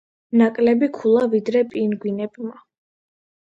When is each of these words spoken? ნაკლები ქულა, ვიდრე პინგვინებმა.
ნაკლები 0.41 0.89
ქულა, 0.95 1.27
ვიდრე 1.35 1.63
პინგვინებმა. 1.75 2.59